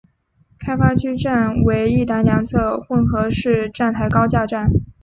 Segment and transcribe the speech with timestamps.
[0.57, 4.67] 开发区站为一岛两侧混合式站台高架站。